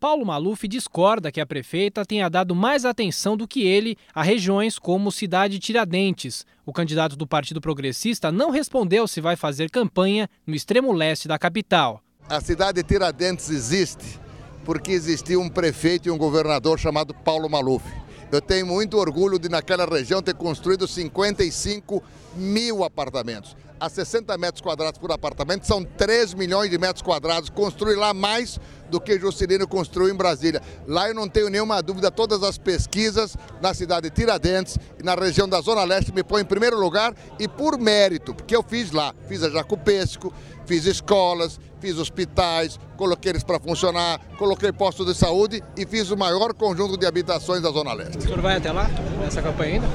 [0.00, 4.78] Paulo Maluf discorda que a prefeita tenha dado mais atenção do que ele a regiões
[4.78, 6.46] como Cidade Tiradentes.
[6.64, 11.38] O candidato do Partido Progressista não respondeu se vai fazer campanha no extremo leste da
[11.38, 12.02] capital.
[12.30, 14.18] A cidade de Tiradentes existe
[14.64, 17.84] porque existiu um prefeito e um governador chamado Paulo Maluf.
[18.32, 22.02] Eu tenho muito orgulho de, naquela região, ter construído 55
[22.36, 23.54] mil apartamentos.
[23.80, 27.50] A 60 metros quadrados por apartamento são 3 milhões de metros quadrados.
[27.50, 28.60] Construir lá mais
[28.90, 30.60] do que Juscelino construiu em Brasília.
[30.86, 35.14] Lá eu não tenho nenhuma dúvida, todas as pesquisas na cidade de Tiradentes e na
[35.14, 38.90] região da Zona Leste me põem em primeiro lugar e por mérito, porque eu fiz
[38.90, 39.14] lá.
[39.28, 40.32] Fiz a Jacupesco,
[40.66, 46.16] fiz escolas, fiz hospitais, coloquei eles para funcionar, coloquei postos de saúde e fiz o
[46.16, 48.18] maior conjunto de habitações da Zona Leste.
[48.18, 48.88] O senhor vai até lá,
[49.20, 49.86] nessa campanha ainda?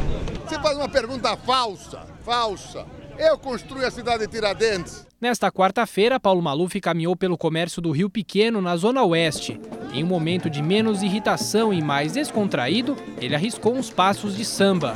[0.47, 2.85] Você faz uma pergunta falsa, falsa.
[3.17, 5.05] Eu construí a cidade de Tiradentes.
[5.19, 9.59] Nesta quarta-feira, Paulo Maluf caminhou pelo comércio do Rio Pequeno, na Zona Oeste.
[9.93, 14.95] Em um momento de menos irritação e mais descontraído, ele arriscou uns passos de samba.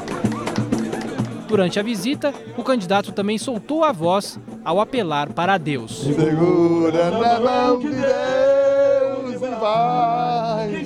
[1.47, 6.03] Durante a visita, o candidato também soltou a voz ao apelar para Deus.
[6.03, 10.85] Segura na mão de Deus e vai.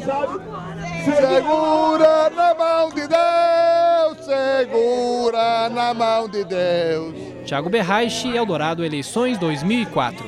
[1.03, 1.92] Segura
[4.23, 7.13] segura na mão de Deus.
[7.45, 10.25] Tiago Berraiche, Eldorado Eleições 2004.